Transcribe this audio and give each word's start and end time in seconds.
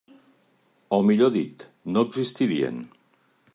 O 0.97 0.99
millor 1.09 1.35
dit, 1.35 1.67
no 1.97 2.05
existirien. 2.09 2.83